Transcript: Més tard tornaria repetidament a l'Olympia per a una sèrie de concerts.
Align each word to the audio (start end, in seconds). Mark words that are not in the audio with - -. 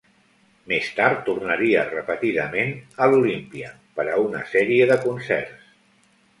Més 0.71 0.87
tard 0.99 1.19
tornaria 1.27 1.83
repetidament 1.91 2.73
a 3.07 3.11
l'Olympia 3.13 3.71
per 4.01 4.09
a 4.09 4.19
una 4.27 4.45
sèrie 4.57 4.91
de 4.95 5.01
concerts. 5.09 5.73